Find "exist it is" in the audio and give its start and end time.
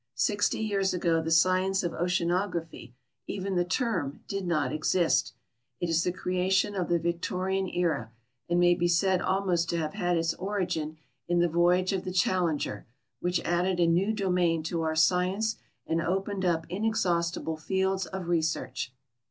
4.73-6.03